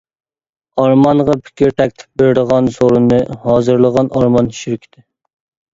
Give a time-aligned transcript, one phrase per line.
[0.83, 5.07] ئارمانغا پىكىر تەكلىپ بېرىدىغان سورۇننى ھازىرلىغان ئارمان شىركىتى.